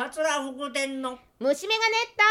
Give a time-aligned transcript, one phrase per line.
[0.00, 1.18] 桂福店の。
[1.40, 2.22] 虫眼鏡と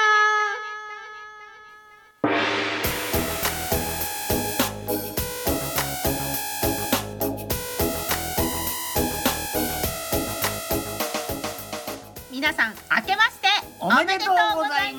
[12.31, 13.47] 皆さん明けまして
[13.79, 14.98] おめでとうございま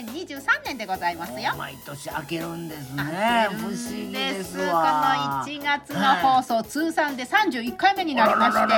[0.00, 8.72] 2023年でございますよ毎年開けるんですね不思議ですこのわ1月の放送、通算で31回目になりまして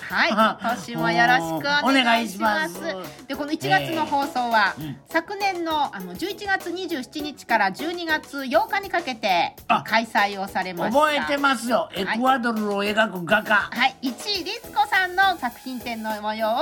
[0.00, 2.80] はい、今年もよろしくお願いします。
[3.26, 11.00] で、この1月の放送は、えーうん昨年のあの11月27日から12月8日にかけてあ開催をされました。
[11.00, 16.52] 覚えてますよエクアドルを描く画家、はい、1位律子さんの作品展の模様を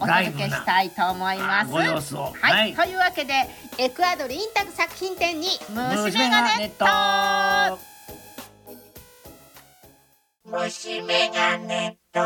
[0.00, 1.72] お届けしたいと思います。
[1.72, 3.32] はい、はいというわけで
[3.78, 6.84] エクアドルインタク作品展に虫虫眼鏡眼鏡と
[10.46, 12.20] と虫眼鏡と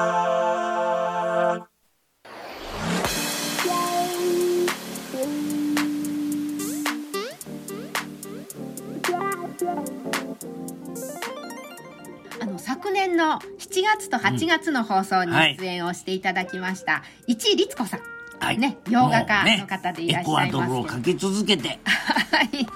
[12.42, 18.09] あの昨年の7月と8月の放送に出演をしていただきました、1位律子さん。
[18.41, 18.58] はい。
[18.58, 20.58] ね洋画家の方でいらっしゃいますけど。
[20.58, 21.78] エクアドルを描き続けて。
[21.84, 22.66] はい。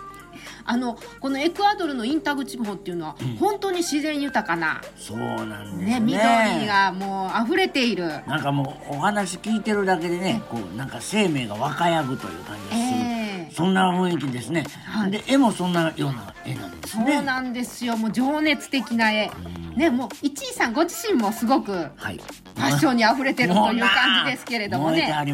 [0.66, 6.00] あのこのエクアドルのインタグ地方っていうのは、本当に自然豊かなそうなんですね。
[6.00, 8.08] ね緑がもう溢れている。
[8.26, 13.52] なんかもうお話聞いてるだけでねこうなんか生命が若やぐという感じがする、ええ。
[13.54, 15.10] そんな雰囲気ですね、はい。
[15.10, 17.22] で絵もそんなような絵なんですそうね。
[17.22, 17.96] なんですよ。
[17.96, 19.30] もう情熱的な絵。
[19.76, 22.20] ね、もう一位さんご自身もすごくフはい。
[22.54, 25.02] ァッションに溢れてるという感じですけれどもね。
[25.10, 25.32] はい、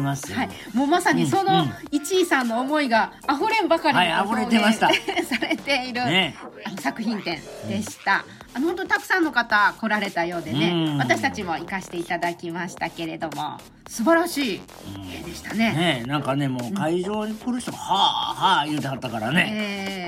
[0.73, 4.87] もうまさにその一位さんの思いが溢れんばかりはい溢れてました。
[4.87, 6.35] 表 現されている、ね。
[6.65, 8.25] あの作品展でした。
[8.53, 10.97] あの本当にたくさんの方来られたようでね、うん。
[10.97, 13.59] 私たちも行かせていただきましたけれども。
[13.87, 14.61] 素晴らしい
[15.19, 15.73] 絵でしたね。
[15.73, 16.03] ね。
[16.07, 20.00] なんかねもう会場に来る人がはあはあ言うてはったからね、えー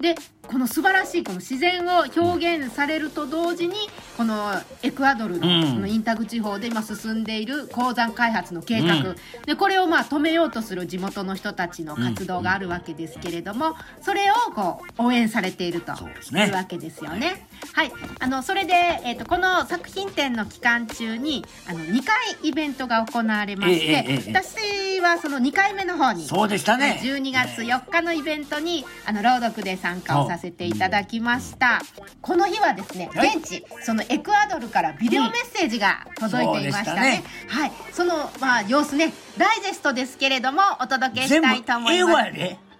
[0.00, 0.14] で
[0.52, 3.74] この素晴らしいこの自然を表現されると同時に
[4.18, 4.52] この
[4.82, 9.16] エクアドルのうんこのインタグ地方で今進んでいる鉱山開発の計画、うん。
[9.46, 17.46] でこれをまあ止めようとする地元の人たちの活動があるわけですけれども、それをこう応援されているというわけですよね。
[17.72, 18.74] はい、あのそれで、
[19.04, 24.32] えー、とこの作品展の期間中にあの2回イベントが行われまして、ええええええ。
[24.32, 27.00] 私はその2回目の方にそうでしたね。
[27.02, 31.80] 12月4日のイベントにあの朗読で参加をさせていただきました。
[32.20, 33.36] この日はですねはい。
[33.36, 37.72] 現地そのエクアドルからビデオメッセージが届いていましたね,、はい。
[37.92, 42.72] そのまあ様子ねダイジェストですけれどもお届けしたいと思います。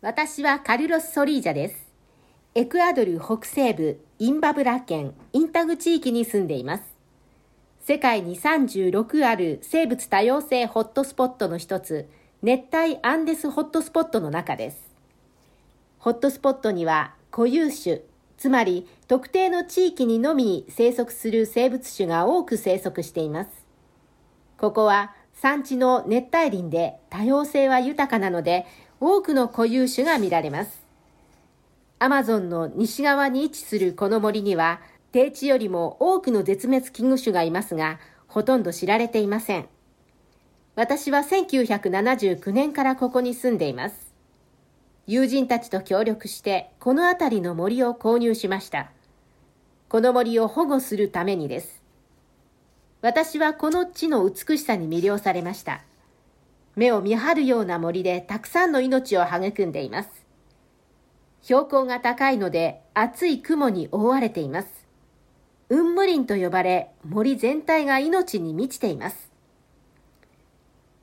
[0.00, 1.92] 私はカルロス・ソリージャです。
[2.54, 6.92] エクアドル北西部インバブラ県インタグ地域に住んでいます。
[7.80, 12.08] 世界に36ある生物多様性ホットスポットの一つ、
[12.40, 14.91] 熱帯アンデスホットスポットの中です。
[16.02, 18.00] ホットスポットには固有種、
[18.36, 23.50] つまり特定の地域にのみ生息する生物種が多く生息しています。
[24.58, 28.66] ここは山地の熱帯林で多様性は豊かなので
[28.98, 30.82] 多くの固有種が見られます。
[32.00, 34.80] アマゾンの西側に位置するこの森には
[35.12, 39.68] 低地よりも多くの絶滅危惧種がいますがほとんど知られていません。
[40.74, 44.01] 私は1979年からここに住んでいます。
[45.06, 48.90] 友人たちと協力してこの辺りの森を購入しました。
[49.88, 51.82] この森を保護するためにです。
[53.00, 55.82] 私はこの地の美しさに魅了されました。
[56.76, 60.08] 目を見張るような森でたくさんの命を育んでいます。
[61.42, 64.68] 標高が高いので厚い雲に覆われています。
[65.68, 69.32] 雲霧林と呼ばれ森全体が命に満ちています。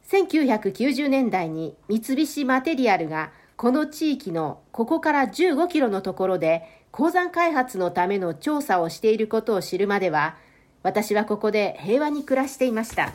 [0.10, 10.38] 1990年代に三菱マテリアルがこの地域のここから15キロのところで鉱山開発のための調査をしていることを知るまでは
[10.82, 13.12] 私はここで平和に暮らしていました。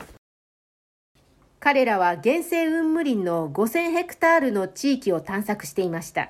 [1.59, 6.29] 彼らは原生雲霧林の5000ヘクタールの地域を探索していました。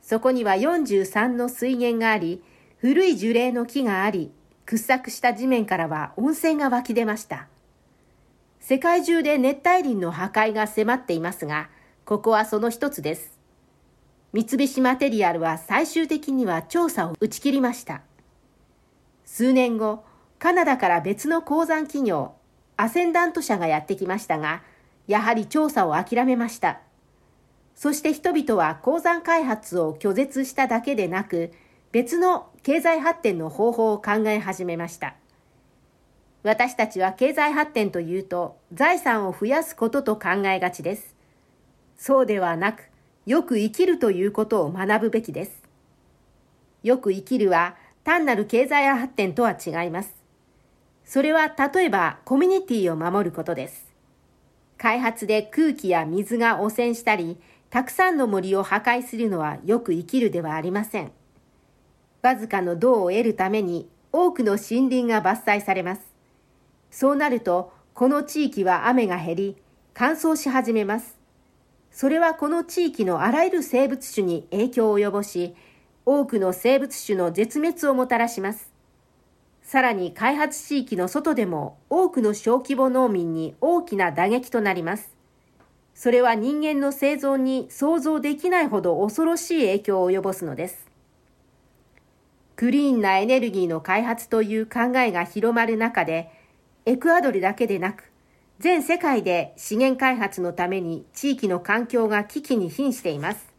[0.00, 2.42] そこには43の水源があり、
[2.78, 4.32] 古い樹齢の木があり、
[4.66, 7.46] 掘削した地面からは温泉が湧き出ました。
[8.58, 11.68] 世界中で熱帯林の破壊が迫っていますが、
[12.04, 13.38] ここはその一つです。
[14.32, 18.02] 三菱マテリアルは最終的には調査を打ち切りました。
[19.24, 20.04] 数年後、
[20.38, 22.32] カナダから別の鉱山企業、
[22.76, 24.62] アセンダント社がやってきましたが、
[25.06, 26.80] やはり調査を諦めました。
[27.74, 31.52] そして人々は鉱山開発を拒絶しただけでなく、
[31.92, 35.14] 別の経済発展の方法を考え始めました。
[36.42, 41.11] 私たちは経済発展というと財産を増やすことと考えがちです。
[42.04, 42.90] そうではなく、
[43.26, 45.62] よく生きるということを学ぶべきです。
[46.82, 50.12] よく生きるは単なる経済発展とは違います。
[51.04, 53.94] それは例えばコミュニティを守ることです。
[54.78, 57.38] 開発で空気や水が汚染したり、
[57.70, 61.12] たくさんの森を破壊するのはよく生きるではありません。
[62.20, 66.02] わずかの銅を得るために多くの森林が伐採されます。
[66.90, 69.56] そうなると、この地域は雨が減り、
[69.94, 71.21] 乾燥し始めます。
[71.92, 75.54] それはこの地域のあらゆる生物種に影響を及ぼし、
[76.04, 78.72] 多くの生物種の絶滅をもたらします。
[79.62, 85.14] さらに開発地域の外でも多くの小規模農民に大きな打撃となります。
[85.94, 90.86] それは人間の生存に想像できないほど恐ろしい影響を及ぼすのです。
[92.56, 96.30] クリーンなエネルギーの開発という考えが広まる中で、
[96.86, 98.11] エクアドルだけでなく、
[98.62, 103.52] 全世界で資源開発のために地域の環境が危機に瀕しています。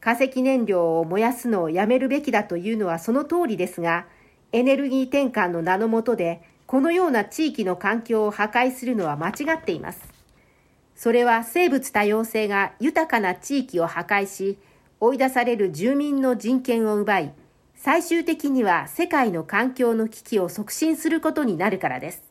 [0.00, 4.06] 化石燃料を燃やすのをやめるべきだというのはその通りですが、
[4.50, 10.00] エネルギー転換の名のもとで、このような地域の環境を破壊するのは間違っています。
[10.96, 14.56] それは生物多様性が豊かな地域を破壊し、
[15.00, 17.34] 追い出される住民の人権を奪い、
[17.76, 22.27] 最終的には世界の環境の危機を促進することになるからです。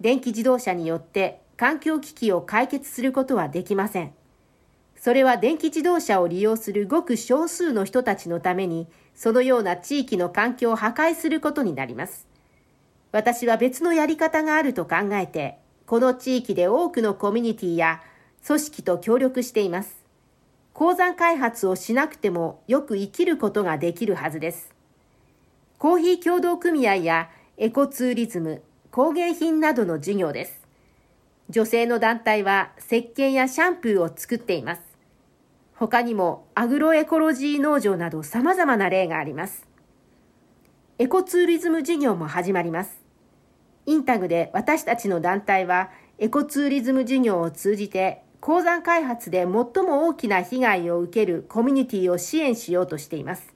[0.00, 4.12] 電気自動車によって環境危機を解決することはできません。
[4.96, 12.26] それは電気自動車を利用するごく少数の人たちのために、そのような地域の環境を破壊することになります。
[13.10, 18.02] 私は別のやり方があると考えて、この地域で多くのコミュニティや
[18.46, 20.04] 組織と協力しています。
[20.74, 24.74] 鉱山開発をしなくてもよく生きることができるはずです。
[25.78, 30.62] コーヒー協同組合やエコツーリズム、工芸品などの事業です。
[31.50, 34.82] 女性の団体は石鹸やシャンプーを作っています。
[35.74, 39.66] 他にもアグロエコロジー農場など様々な例があります。
[40.98, 43.02] エコツーリズム事業も始まります。
[43.86, 53.54] インタグで私たちの団体はエコツーリズム事業を通じて鉱山開発で最も大きな被害を受けるコミュニティを支援しようとしています。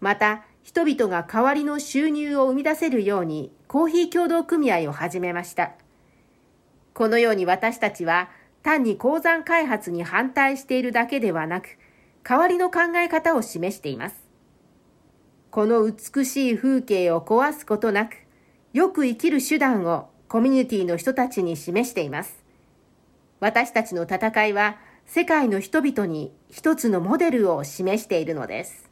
[0.00, 5.72] また、人々が代わりの収入を生み出せるようにコーヒー協同組合を始めました。
[6.94, 8.30] このように私たちは
[8.62, 11.78] 単に鉱山開発に反対しているだけではなく、
[12.22, 14.16] 代わりの考え方を示しています。
[15.50, 18.16] この美しい風景を壊すことなく、
[18.72, 22.42] よく生きる手段をコミュニティの人たちに示しています。
[23.40, 28.91] 私たちの戦いは世界の人々に一つのモデルを示しているのです。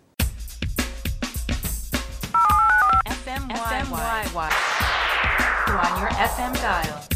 [6.00, 7.10] Your FM dial.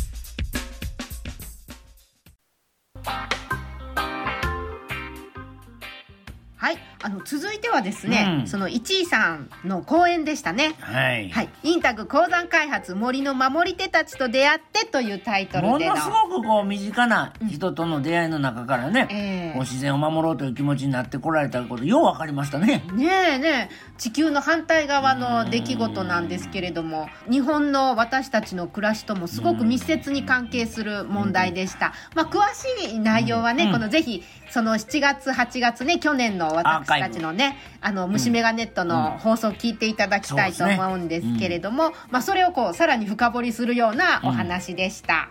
[7.04, 10.74] あの続いてはですね、うん、その一位さんの講演でしたね。
[10.80, 11.28] はい。
[11.28, 11.50] はい。
[11.62, 22.82] インタグ鉱山開発森の守り手たちと出会ってというタイトルでものすごくこう身近な人との出会いの中からね、うんえー、こう自然を守ろうという気持ちになってこられたことよう分かりましたね。
[22.94, 23.04] ね
[23.34, 31.92] えねえ地球の反対側の出来事なんですけれども、日本の私たちの暮らしともすごく密接に関係する問題でした。
[32.14, 45.28] まあ詳しい内容はね、このぜひその7月8月ね去年の私たちのねあの虫眼鏡ネットの放送を聞いていただきたいと思うんですけれども、まあそれをこうさらに深掘りするようなお話でした。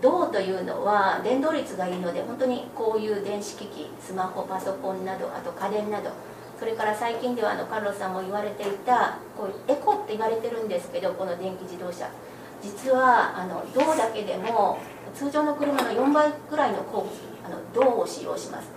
[0.00, 6.10] 銅というのは電動率がいいので本当にこういう電子機器スマホパソコンなどあと家電など
[6.58, 12.10] それから最近ではあのカルロスさんも言われていたこうエコって言われてるんですけどこの電気自動車。
[12.62, 14.78] 実はあの銅だけでも
[15.12, 17.10] 通常の車の4倍くらいの鉱物
[17.44, 18.70] あの銅を使用します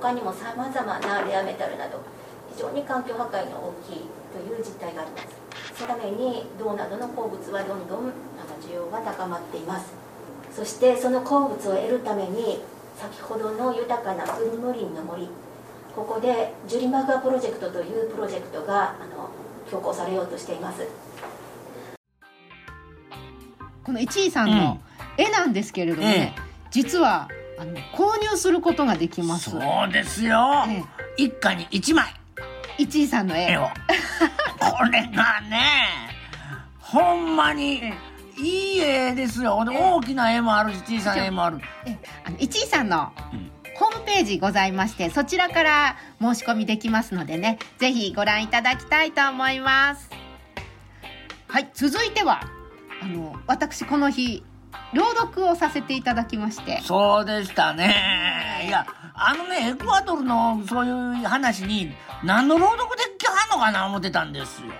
[0.00, 2.00] 他にもさまざまなレアメタルなど
[2.54, 4.00] 非常に環境破壊の大きい
[4.32, 5.46] という実態があります。
[5.74, 8.12] そのために銅などの鉱物はどんどん
[8.60, 9.92] 需要が高まっています。
[10.54, 12.62] そしてその鉱物を得るために
[12.96, 15.28] 先ほどの豊かなクリムリンの森
[15.94, 19.30] ここでジュリマグアプロジェクトというプロジェクトがあの
[19.70, 20.86] 強行されようとしています。
[23.84, 24.80] この1位さんの
[25.16, 29.50] 絵なんですけれどもね、ええ、実はあの購入することができます。
[29.50, 30.84] そうですよ、え
[31.18, 32.14] え、一家に1枚。
[32.78, 33.56] 1位さんの絵。
[33.56, 33.68] を。
[34.58, 36.16] これがね
[36.78, 37.92] ほんまに、
[38.38, 41.58] いい絵ですよ、大きな絵もあるし小さな絵もある。
[42.24, 43.12] あの1位さんの、
[43.76, 50.08] ホームページございましてそちらから申し込みできますのでねぜひご覧いただきたいと思います。
[51.48, 52.40] はい続いては
[53.02, 54.42] あの私この日
[54.92, 56.80] 朗読をさせていただきまして。
[56.82, 58.64] そうでしたね。
[58.66, 61.92] いやあのねエクアドルのそういう話に
[62.24, 64.72] 何の朗読できはんのかな思ってたんですよ。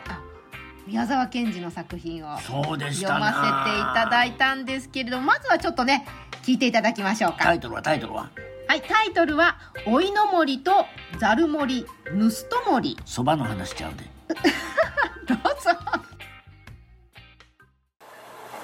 [0.86, 6.06] 宮沢賢治の作品をそうでした読なませていただいたんですけれどもまずはちょっとね
[6.44, 7.38] 聞いていただきましょうか。
[7.44, 8.30] タイトルはタイトルは？
[8.68, 10.86] はいタイトルは「おいの森と
[11.18, 12.96] ざる森盗人森。
[13.04, 14.04] そばの話しちゃうで」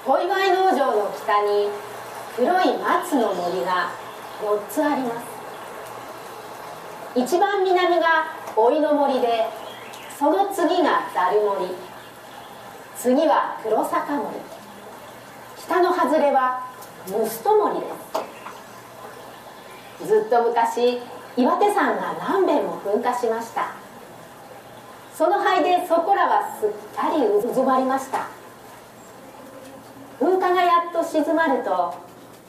[0.05, 0.35] 小祝農
[0.77, 1.69] 場の北に
[2.35, 3.89] 黒い松の森が
[4.41, 5.23] 4つあります。
[7.15, 8.25] 一番南が
[8.57, 9.47] おいの森で
[10.19, 11.67] その次がざる森。
[12.97, 14.35] 次は黒坂森。
[15.57, 16.67] 北の外れは
[17.07, 17.85] ムスト森で
[20.01, 20.05] す。
[20.05, 20.99] ずっと昔
[21.37, 23.71] 岩手山が何遍も噴火しました。
[25.15, 28.32] その灰でそこらはすっかりうずまりました。
[30.23, 31.93] 噴火がやっと静まると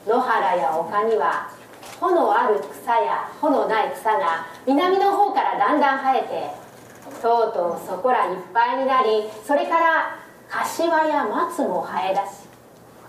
[0.06, 1.50] 野原や丘には
[1.98, 12.14] 穂のある草や穂のない草が南の方からだんだん生えてとうとうそこらいっぱいになりそれから柏や松も生え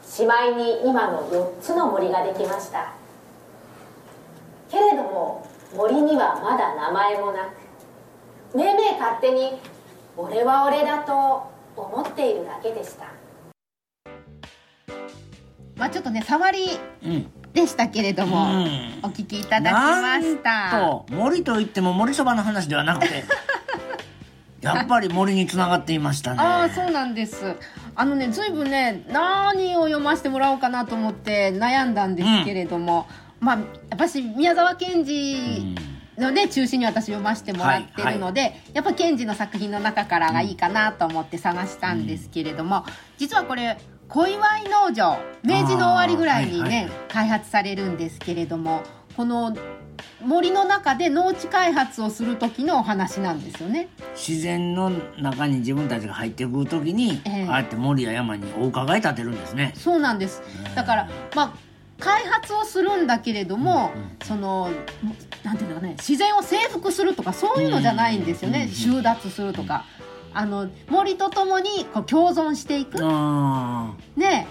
[0.03, 2.93] 出ししまいに今の4つの森ができました。
[4.71, 7.45] けれども森にはまだ名前もな
[8.53, 9.59] くめいめい勝手に
[10.17, 11.43] 「俺は俺だ」と
[11.75, 13.24] 思っているだけでした。
[15.75, 16.67] まあちょっとね触り
[17.03, 18.99] うんでしたけれども、うん。
[19.03, 20.71] お聞きいただきました。
[20.71, 23.23] なんと森といっても森そばの話ではなくて
[24.59, 26.39] やっぱり森につながっていましたね。
[26.39, 27.55] ああそうなんです。
[27.95, 33.07] あのねずいぶんね何を読ませてもらおうかなと思って悩んだんですけれども、
[33.39, 33.57] まあ
[33.89, 35.75] 私宮沢賢治
[36.17, 42.85] のね中心に私読ませてもらってるので、やっぱ賢治の作品の中からがいいかなと思って探したんですけれども、
[43.17, 43.77] 実はこれ
[44.07, 46.91] 小祝農場明治の終わりぐらいにね、はいはい。
[47.09, 48.83] 開発されるんですけれども
[49.15, 49.55] この
[50.21, 53.89] 森の中で農地開発をする時のお話なんですよね。
[54.15, 57.47] 自然の中に自分たちが入ってくる時に、ええ。
[57.47, 59.73] ああやって森や山にお伺い立てるんですね。
[59.75, 60.41] そうなんです。
[60.73, 61.53] だからまあ
[61.99, 64.09] 開発をするんだけれども、うんうん。
[64.23, 64.69] その
[65.43, 68.73] なんていうのかね自然を征服するとかそういうのじゃないんですよね、うん。
[68.73, 69.85] 収奪するとか
[70.35, 72.99] あの森とともにこう共存していく。
[73.01, 74.47] あね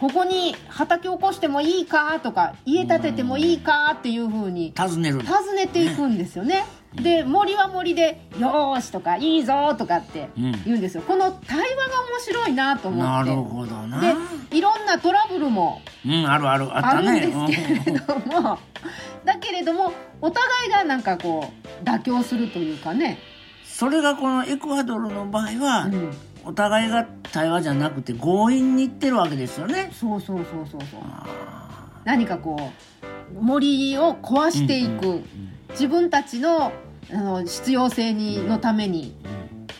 [0.00, 4.72] ここに畑起こしてもいいかとか家建ててもいいかっていうふうに。
[4.76, 5.20] あ尋ねる。
[5.22, 6.64] 尋ねていくんですよね。
[6.94, 11.02] で森は森で「よーし」とか「いいぞ」とかって言うんですよ。
[11.02, 13.30] この対話が面白いなと思って。
[13.30, 14.00] なるほどな。
[14.00, 14.14] で
[14.56, 18.58] いろんなトラブルもうんあるあるあるんですけれども、
[19.24, 21.50] だけれどもお互いがなんかこ
[21.82, 23.18] う妥協するというかね、
[23.74, 26.10] それがこのエクアドルの場合は、うん、
[26.44, 29.90] お互いが対話じゃなくて強引に言ってるわけですよね。
[29.92, 31.00] そうそうそうそうそう。
[31.02, 32.70] あ何かこ
[33.32, 35.24] う森を壊していく、うんうんうん
[35.70, 36.72] 自分たちの
[37.12, 39.16] あの必要性にのために。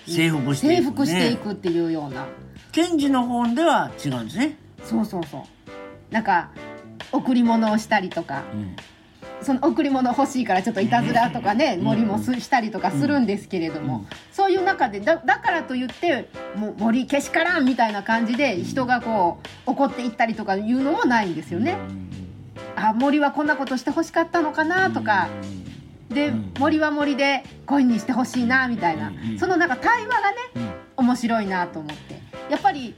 [0.09, 2.27] 征服していく、ね、征服していくっていうような、
[2.73, 6.13] 検事の方では違うんですね、そうそうそう。
[6.13, 6.51] なんか
[7.13, 8.43] 贈り物をしたりとか。
[8.53, 8.77] うん
[9.43, 11.85] その贈り物欲しいからちょっといたずらとかねうん。
[11.85, 14.07] 森もすしたりとかするんですけれども、うん。
[14.33, 21.77] そういう中でだだからといってもう森けしからんみたいな感じで人がこう怒っていったりとかいうのもないんですよね。
[22.77, 25.29] あ森はこんなことしてほしかったのかなとか、
[26.09, 26.53] でうん。
[26.59, 31.05] 森は森でこういうふうにしてほしいなみたいな、うんそのなんか対話がねうん。
[31.05, 32.21] 面白いなと思って。
[32.51, 32.95] やっぱり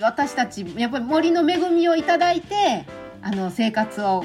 [0.00, 2.86] 私たちやっぱり森の恵みをいただいて
[3.20, 4.24] あの生活を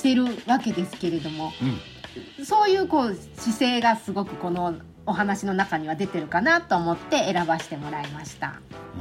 [0.00, 4.74] しているわけですけれどもうんそういうこう姿勢がすごくこの
[5.06, 8.46] お話の中には出てるかなと思って選ばせてもらいました。
[8.46, 8.54] や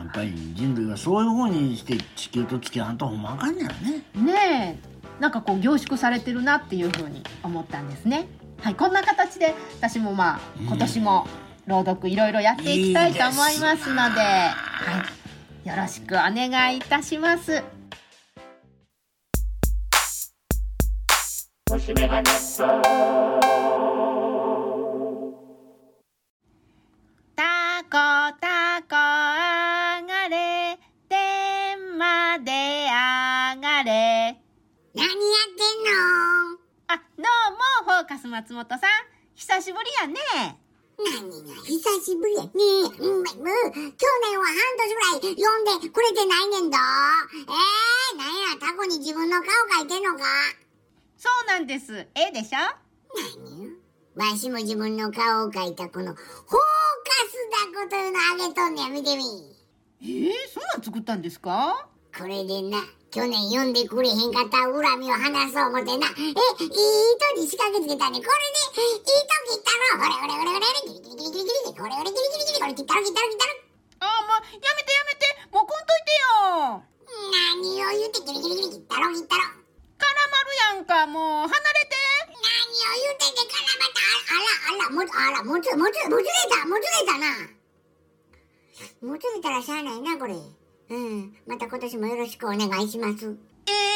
[0.08, 8.28] っぱり人類はそういうふうにして地球と付き合わんとほんまあかんねやろねねえなんかこう凝縮されてるなっていうふうに思ったんですね。
[8.62, 11.28] はい、こんな形で私もまあうん今年も
[11.66, 14.52] 朗読いろいろやっていきたいと思いますので、は
[15.66, 17.79] い、よろしくお願いいたします。
[21.70, 22.24] 星メガネ
[27.36, 27.92] タコ
[28.42, 30.80] タコあがれ。
[31.08, 32.52] 天まで
[32.90, 34.42] あがれ。
[34.96, 36.58] 何やってんの？
[36.88, 38.80] あどうもフォーカス松本さん。
[39.36, 40.58] 久しぶりやね。
[40.98, 42.50] 何が久しぶりやね。
[42.50, 46.80] うん、去年は半年ぐらい読んでくれてないねんだ。
[46.80, 49.46] えー、なんや、タコに自分の顔
[49.84, 50.24] 描いてんのか？
[51.20, 51.94] そうなんです。
[52.16, 52.60] ええでしょ？
[53.44, 53.72] 何よ？
[54.16, 56.56] わしも自分の顔を描いたこの、フォーカ
[57.28, 59.28] スだこというのあげとんねや、見てみ。
[60.02, 61.88] えー、そんなん作ったんですか？
[62.18, 62.80] これでな、
[63.12, 66.40] 去年読んでくれへんかった恨みを話そう思ってな、え、いい糸
[67.36, 68.24] に仕掛けつけたね。
[68.24, 70.08] これで、糸切ったろ。
[70.08, 73.60] ほれほれほれほれ、ギリギリギリギリギリギリ、これほれギリギリギリ、これ切ったろ切ったろ切ったろ。
[74.08, 75.28] あーもうやめてやめて。
[75.52, 76.80] もうこんといてよ。
[77.60, 79.59] 何を言うてギリギリギリ切ったろ切ったろ。
[80.10, 81.96] 絡まるやんかもう離れて
[82.30, 87.26] 何を言うてんねん、からまた、あら、あら、もつ、あら、もつ、もつ、もつれた、もつれたな。
[89.02, 90.34] もつれたらしゃあないな、これ。
[90.90, 91.36] うん。
[91.46, 93.38] また今年もよろしくお願いします。
[93.68, 93.90] ええ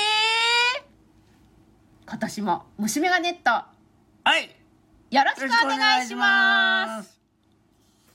[2.08, 3.68] 今年も虫眼鏡ネットは
[4.38, 4.56] い
[5.10, 7.13] よろしくお願いします